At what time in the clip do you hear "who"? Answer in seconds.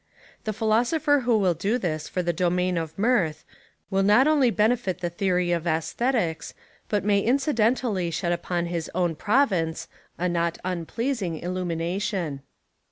1.19-1.37